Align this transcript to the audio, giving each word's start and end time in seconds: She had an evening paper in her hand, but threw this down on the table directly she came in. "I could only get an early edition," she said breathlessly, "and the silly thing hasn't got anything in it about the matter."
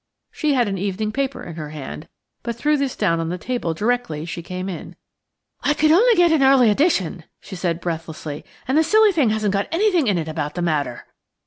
She 0.31 0.55
had 0.55 0.67
an 0.67 0.79
evening 0.79 1.11
paper 1.11 1.43
in 1.43 1.57
her 1.57 1.69
hand, 1.69 2.07
but 2.41 2.55
threw 2.55 2.75
this 2.75 2.95
down 2.95 3.19
on 3.19 3.29
the 3.29 3.37
table 3.37 3.75
directly 3.75 4.25
she 4.25 4.41
came 4.41 4.67
in. 4.67 4.95
"I 5.61 5.75
could 5.75 5.91
only 5.91 6.15
get 6.15 6.31
an 6.31 6.41
early 6.41 6.71
edition," 6.71 7.23
she 7.39 7.55
said 7.55 7.79
breathlessly, 7.79 8.43
"and 8.67 8.75
the 8.79 8.83
silly 8.83 9.11
thing 9.11 9.29
hasn't 9.29 9.53
got 9.53 9.67
anything 9.71 10.07
in 10.07 10.17
it 10.17 10.27
about 10.27 10.55
the 10.55 10.63
matter." 10.63 11.05